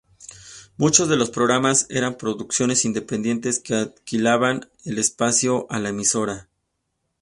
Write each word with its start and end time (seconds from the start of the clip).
Muchos 0.77 1.09
de 1.09 1.15
los 1.15 1.29
programas 1.29 1.85
eran 1.91 2.17
producciones 2.17 2.85
independientes 2.85 3.59
que 3.59 3.75
alquilaban 3.75 4.67
el 4.83 4.97
espacio 4.97 5.67
a 5.69 5.77
la 5.77 5.89
emisora. 5.89 6.49